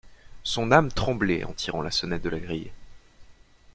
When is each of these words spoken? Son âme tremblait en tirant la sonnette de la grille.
Son 0.43 0.71
âme 0.71 0.91
tremblait 0.91 1.43
en 1.43 1.53
tirant 1.53 1.83
la 1.83 1.91
sonnette 1.91 2.23
de 2.23 2.29
la 2.29 2.39
grille. 2.39 2.71